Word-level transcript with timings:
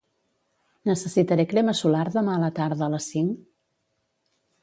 Necessitaré 0.89 1.45
crema 1.51 1.75
solar 1.81 2.07
demà 2.17 2.35
a 2.37 2.41
la 2.45 2.49
tarda 2.61 2.87
a 2.87 2.91
les 2.97 3.11
cinc? 3.17 3.45